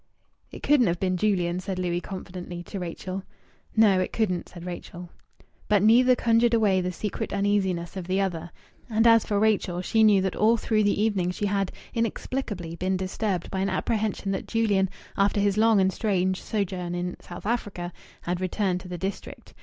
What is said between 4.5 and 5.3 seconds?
Rachel.